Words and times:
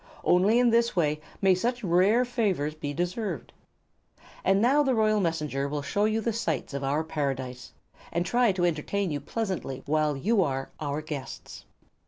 Only 0.23 0.57
in 0.57 0.71
this 0.71 0.95
way 0.95 1.21
may 1.43 1.53
such 1.53 1.83
rare 1.83 2.25
favors 2.25 2.73
be 2.73 2.91
deserved. 2.91 3.53
And 4.43 4.59
now 4.59 4.81
the 4.81 4.95
royal 4.95 5.19
Messenger 5.19 5.67
will 5.69 5.83
show 5.83 6.05
you 6.05 6.21
the 6.21 6.33
sights 6.33 6.73
of 6.73 6.83
our 6.83 7.03
Paradise, 7.03 7.71
and 8.11 8.25
try 8.25 8.51
to 8.53 8.65
entertain 8.65 9.11
you 9.11 9.19
pleasantly 9.21 9.83
while 9.85 10.17
you 10.17 10.41
are 10.41 10.71
our 10.79 11.03
guests." 11.03 11.65